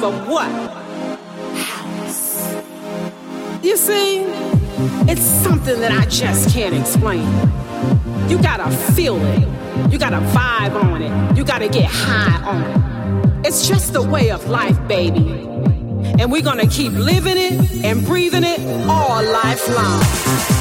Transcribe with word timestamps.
For 0.00 0.10
what? 0.10 0.48
House. 1.56 2.56
You 3.62 3.76
see, 3.76 4.20
it's 5.10 5.20
something 5.20 5.78
that 5.78 5.92
I 5.92 6.06
just 6.06 6.54
can't 6.54 6.74
explain. 6.74 7.26
You 8.26 8.40
gotta 8.40 8.70
feel 8.94 9.16
it, 9.16 9.92
you 9.92 9.98
gotta 9.98 10.20
vibe 10.32 10.82
on 10.82 11.02
it, 11.02 11.36
you 11.36 11.44
gotta 11.44 11.68
get 11.68 11.84
high 11.84 12.42
on 12.48 12.62
it. 12.62 13.46
It's 13.46 13.68
just 13.68 13.92
the 13.92 14.00
way 14.00 14.30
of 14.30 14.48
life, 14.48 14.78
baby. 14.88 15.46
And 16.18 16.32
we're 16.32 16.40
gonna 16.40 16.66
keep 16.66 16.92
living 16.92 17.36
it 17.36 17.84
and 17.84 18.02
breathing 18.06 18.44
it 18.44 18.58
all 18.88 19.22
life 19.22 19.68
long. 19.68 20.59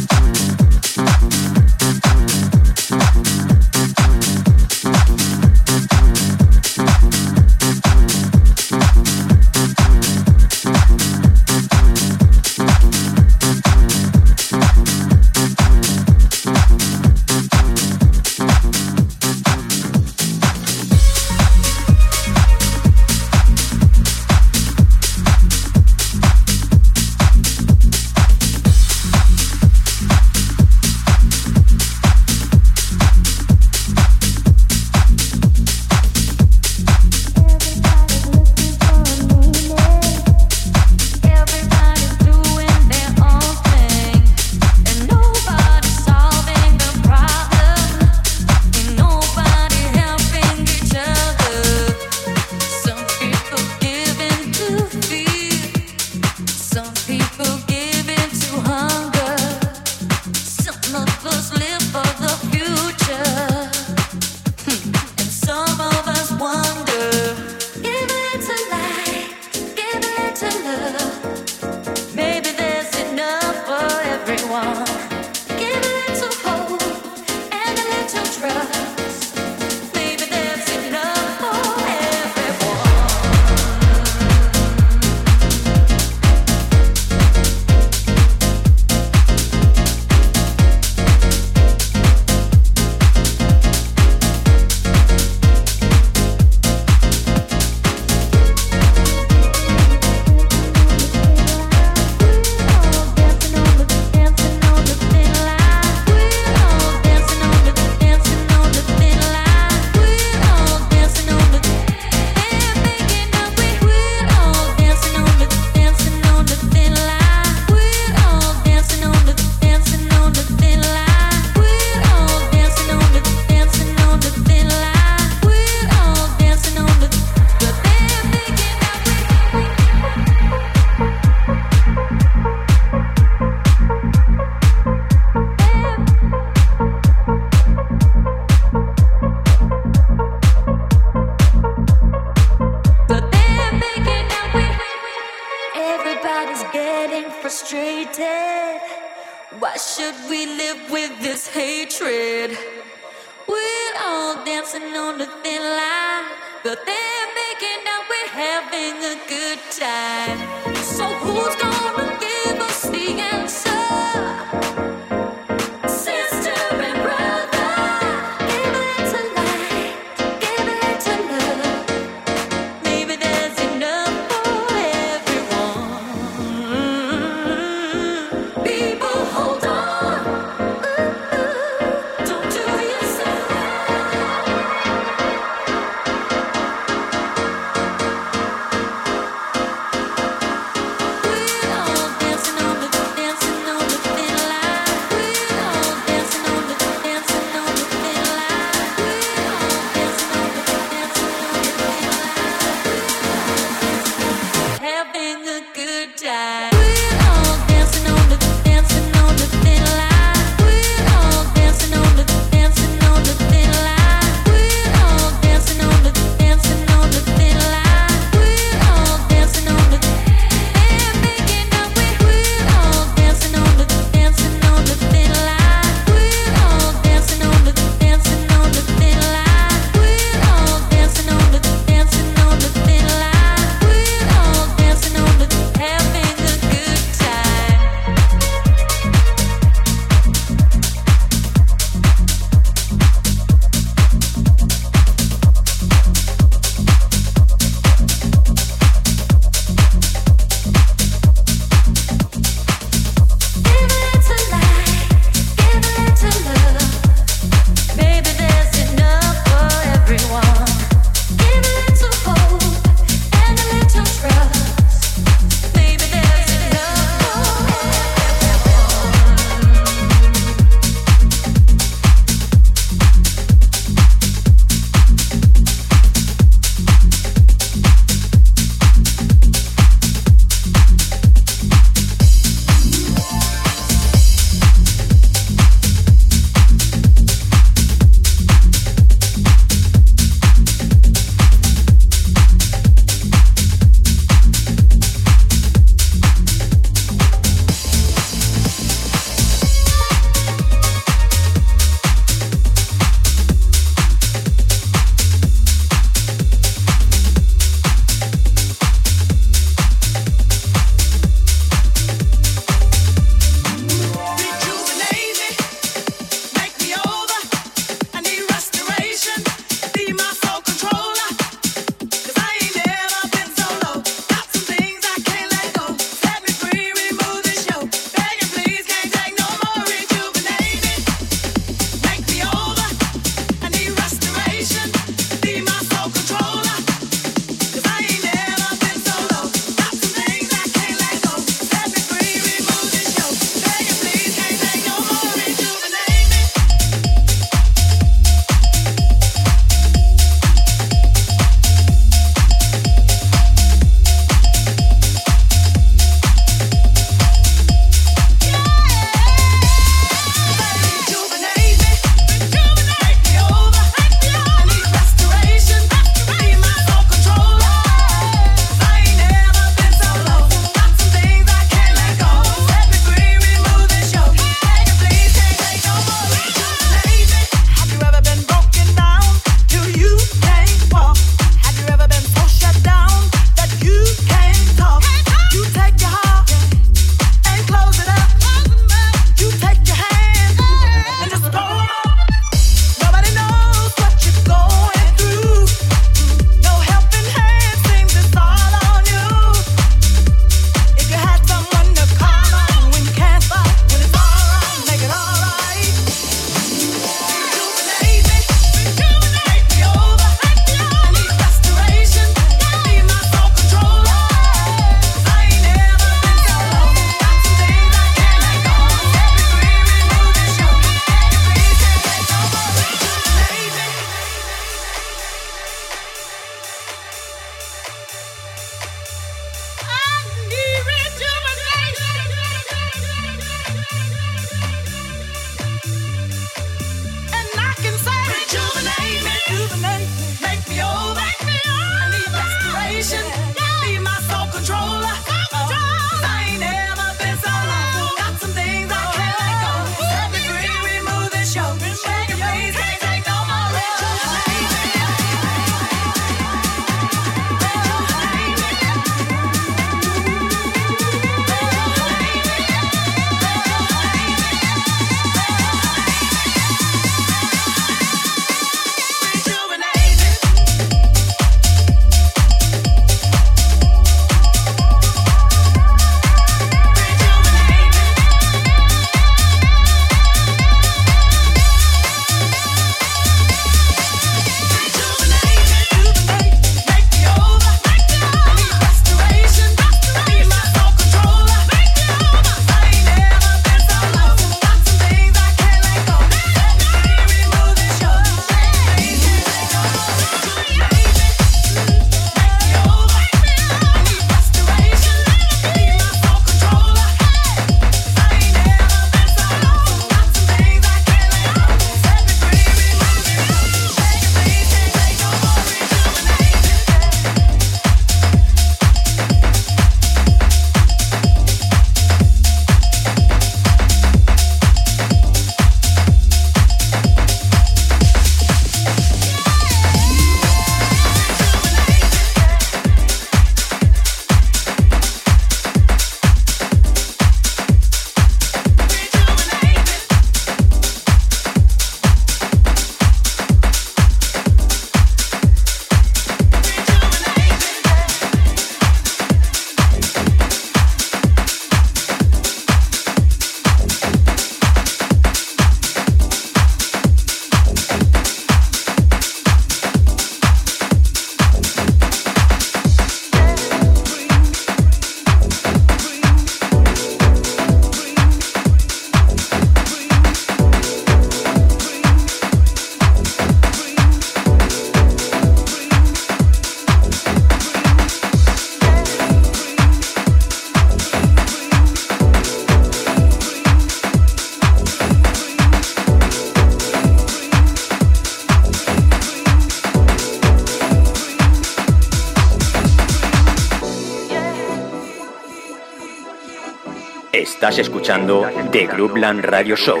Estás 597.62 597.78
escuchando 597.78 598.44
The 598.72 598.86
Groupland 598.88 599.44
Radio 599.44 599.76
Show. 599.76 600.00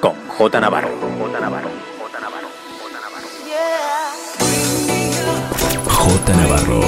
Con 0.00 0.14
J 0.26 0.58
Navarro. 0.58 0.88
J 5.84 6.34
Navarro. 6.34 6.80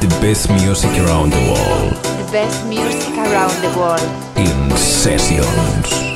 The 0.00 0.08
best 0.26 0.48
music 0.48 0.92
around 0.98 1.34
the 1.34 1.52
world. 1.52 1.92
The 2.02 2.32
best 2.32 2.64
music 2.64 3.14
around 3.18 3.52
the 3.60 3.78
world. 3.78 4.00
In 4.34 4.74
sessions. 4.78 6.07